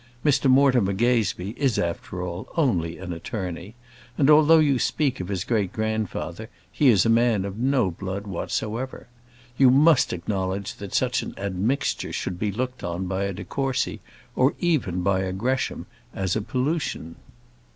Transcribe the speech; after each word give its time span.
Mr 0.25 0.49
Mortimer 0.49 0.93
Gazebee 0.93 1.53
is, 1.57 1.77
after 1.77 2.23
all, 2.23 2.49
only 2.57 2.97
an 2.97 3.13
attorney; 3.13 3.75
and, 4.17 4.31
although 4.31 4.57
you 4.57 4.79
speak 4.79 5.19
of 5.19 5.27
his 5.27 5.43
great 5.43 5.71
grandfather, 5.71 6.49
he 6.71 6.87
is 6.89 7.05
a 7.05 7.07
man 7.07 7.45
of 7.45 7.59
no 7.59 7.91
blood 7.91 8.25
whatsoever. 8.25 9.05
You 9.59 9.69
must 9.69 10.11
acknowledge 10.11 10.73
that 10.77 10.95
such 10.95 11.21
an 11.21 11.35
admixture 11.37 12.13
should 12.13 12.39
be 12.39 12.51
looked 12.51 12.83
on 12.83 13.05
by 13.05 13.25
a 13.25 13.31
de 13.33 13.43
Courcy, 13.43 13.99
or 14.35 14.55
even 14.57 15.03
by 15.03 15.19
a 15.19 15.31
Gresham, 15.31 15.85
as 16.15 16.35
a 16.35 16.41
pollution. 16.41 17.17